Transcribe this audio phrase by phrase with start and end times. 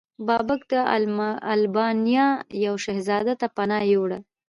[0.27, 0.73] بابک د
[1.55, 2.27] البانیا
[2.65, 4.19] یو شهزاده ته پناه یووړه.